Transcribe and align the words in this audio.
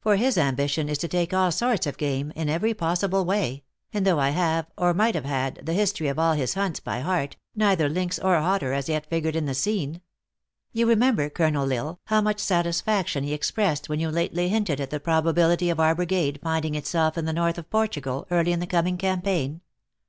For 0.00 0.16
his 0.16 0.36
am 0.36 0.56
bition 0.56 0.88
is 0.88 0.98
to 0.98 1.06
take 1.06 1.32
all 1.32 1.52
sorts 1.52 1.86
of 1.86 1.98
game, 1.98 2.32
in 2.34 2.48
every 2.48 2.74
possible 2.74 3.24
way; 3.24 3.62
and 3.92 4.04
though 4.04 4.18
I 4.18 4.30
have, 4.30 4.66
or 4.76 4.92
might 4.92 5.14
have 5.14 5.24
had, 5.24 5.60
the 5.62 5.72
his 5.72 5.92
tory 5.92 6.08
of 6.08 6.18
all 6.18 6.32
his 6.32 6.54
hunts 6.54 6.80
by 6.80 6.98
heart, 6.98 7.36
neither 7.54 7.88
lynx 7.88 8.18
or 8.18 8.34
otter 8.34 8.72
has 8.72 8.88
yet 8.88 9.08
figured 9.08 9.36
in 9.36 9.46
the 9.46 9.54
scene. 9.54 10.00
You 10.72 10.88
remember, 10.88 11.30
Colonel 11.30 11.72
L 11.72 11.78
Isle, 11.86 12.00
how 12.06 12.20
much 12.20 12.40
satisfaction 12.40 13.22
he 13.22 13.32
expressed 13.32 13.88
when 13.88 14.00
you 14.00 14.08
158 14.08 14.34
THE 14.34 14.42
ACTRESS 14.42 14.44
IN 14.44 14.50
HIGH 14.50 14.50
LIFE. 14.50 14.64
lately 14.64 14.74
hinted 14.74 14.80
at 14.82 14.90
the 14.90 15.04
probability 15.04 15.70
of 15.70 15.78
our 15.78 15.94
brigade 15.94 16.40
finding 16.42 16.74
itself 16.74 17.16
in 17.16 17.24
the 17.26 17.32
north 17.32 17.56
of 17.58 17.70
Portugal 17.70 18.26
early 18.32 18.50
in 18.50 18.58
the 18.58 18.66
coming 18.66 18.98
campaign. 18.98 19.60